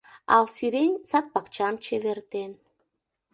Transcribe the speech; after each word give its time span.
Ал 0.35 0.45
сирень 0.55 0.95
сад-пакчам 1.09 1.73
чевертен. 1.83 2.51